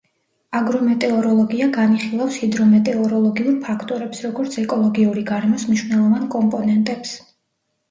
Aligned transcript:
აგრომეტეოროლოგია 0.59 1.67
განიხილავს 1.75 2.39
ჰიდრომეტეოროლოგიურ 2.45 3.61
ფაქტორებს, 3.67 4.25
როგორც 4.29 4.59
ეკოლოგიური 4.65 5.27
გარემოს 5.31 5.69
მნიშვნელოვან 5.71 6.27
კომპონენტებს. 6.39 7.17